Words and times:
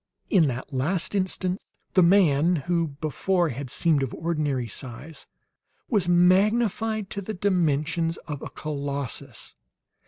In 0.31 0.47
that 0.47 0.73
last 0.73 1.13
instant 1.13 1.63
the 1.93 2.01
man 2.01 2.55
who 2.55 2.87
before 2.87 3.49
had 3.49 3.69
seemed 3.69 4.01
of 4.01 4.15
ordinary 4.15 4.67
size, 4.67 5.27
was 5.89 6.09
magnified 6.09 7.11
to 7.11 7.21
the 7.21 7.35
dimensions 7.35 8.17
of 8.27 8.41
a 8.41 8.49
colossus. 8.49 9.55